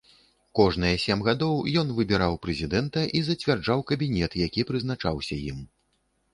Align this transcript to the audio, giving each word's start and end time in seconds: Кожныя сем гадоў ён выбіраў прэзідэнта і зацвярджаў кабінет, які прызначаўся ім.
Кожныя 0.59 0.95
сем 1.03 1.19
гадоў 1.27 1.59
ён 1.81 1.91
выбіраў 1.99 2.33
прэзідэнта 2.47 3.05
і 3.19 3.23
зацвярджаў 3.29 3.87
кабінет, 3.95 4.31
які 4.45 4.61
прызначаўся 4.73 5.35
ім. 5.55 5.65